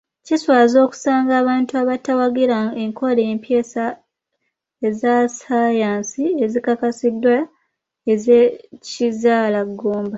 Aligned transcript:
Kiswaza 0.25 0.77
okusanga 0.85 1.33
abantu 1.41 1.71
abatawagira 1.81 2.59
enkola 2.83 3.21
empya 3.31 3.63
ezasaayansi 4.87 6.23
ezikakasiddwa 6.45 7.35
ez'ekizaalaggumba. 8.13 10.09